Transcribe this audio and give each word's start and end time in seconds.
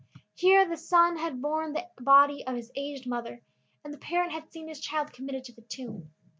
Here 0.33 0.67
the 0.67 0.77
son 0.77 1.15
had 1.17 1.43
borne 1.43 1.73
the 1.73 1.85
body 1.99 2.43
of 2.47 2.55
his 2.55 2.71
aged 2.75 3.05
mother, 3.05 3.43
and 3.83 3.93
the 3.93 3.99
parent 3.99 4.31
had 4.31 4.51
seen 4.51 4.67
his 4.67 4.79
child 4.79 5.13
committed 5.13 5.43
to 5.43 5.53
the 5.53 5.61
tomb. 5.61 6.09